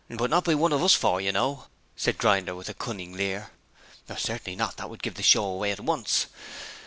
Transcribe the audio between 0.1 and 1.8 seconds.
not by one of us four, you know,'